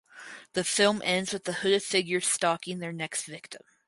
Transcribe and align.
The 0.53 0.63
film 0.63 1.03
ends 1.05 1.31
with 1.31 1.43
the 1.43 1.53
hooded 1.53 1.83
figures 1.83 2.27
stalking 2.27 2.79
their 2.79 2.91
next 2.91 3.25
victim. 3.25 3.61